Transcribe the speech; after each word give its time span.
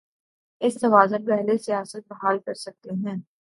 اس 0.61 0.73
توازن 0.81 1.25
کو 1.25 1.33
اہل 1.33 1.57
سیاست 1.57 2.07
بحال 2.09 2.39
کر 2.39 2.53
سکتے 2.53 2.89
ہیں۔ 2.89 3.21